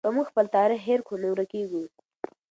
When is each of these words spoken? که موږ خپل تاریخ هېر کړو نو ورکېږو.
که 0.05 0.09
موږ 0.15 0.25
خپل 0.31 0.45
تاریخ 0.55 0.79
هېر 0.87 0.99
کړو 1.07 1.17
نو 1.21 1.27
ورکېږو. 1.31 1.83